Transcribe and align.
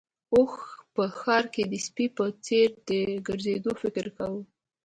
اوښ 0.33 0.53
په 0.93 1.03
ښار 1.19 1.43
کې 1.53 1.63
د 1.71 1.73
سپي 1.85 2.05
په 2.17 2.25
څېر 2.45 2.67
د 2.87 2.89
ګرځېدو 3.27 3.71
فکر 3.81 4.05
کوي. 4.17 4.43